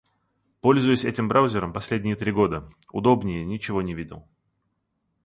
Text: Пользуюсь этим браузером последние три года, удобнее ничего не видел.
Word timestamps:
Пользуюсь 0.61 1.05
этим 1.05 1.27
браузером 1.27 1.73
последние 1.73 2.15
три 2.15 2.31
года, 2.31 2.67
удобнее 2.91 3.45
ничего 3.45 3.83
не 3.83 3.93
видел. 3.93 4.27